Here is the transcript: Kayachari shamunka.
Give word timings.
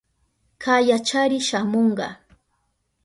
Kayachari 0.63 1.39
shamunka. 1.47 2.07